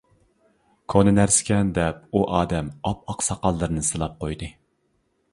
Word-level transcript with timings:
«كونا 0.93 1.11
نەرسىكەن» 1.17 1.67
دەپ 1.75 1.99
ئۇ 2.13 2.21
ئادەم 2.37 2.71
ئاپئاق 2.91 3.21
ساقاللىرىنى 3.27 3.85
سىلاپ 3.91 4.17
قويدى. 4.25 4.49